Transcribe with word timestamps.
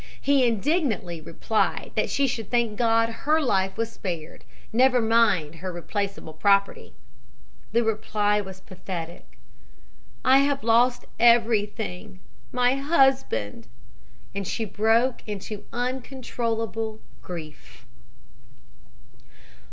He 0.19 0.47
indignantly 0.47 1.21
replied 1.21 1.91
that 1.93 2.09
she 2.09 2.25
should 2.25 2.49
thank 2.49 2.75
God 2.75 3.07
her 3.07 3.39
life 3.39 3.77
was 3.77 3.91
spared, 3.91 4.43
never 4.73 4.99
mind 4.99 5.57
her 5.57 5.71
replaceable 5.71 6.33
property. 6.33 6.95
The 7.71 7.83
reply 7.83 8.41
was 8.41 8.61
pathetic: 8.61 9.37
"'I 10.25 10.39
have 10.39 10.63
lost 10.63 11.05
everything 11.19 12.19
my 12.51 12.77
husband,' 12.77 13.67
and 14.33 14.47
she 14.47 14.65
broke 14.65 15.21
into 15.27 15.65
uncontrollable 15.71 16.99
grief. 17.21 17.85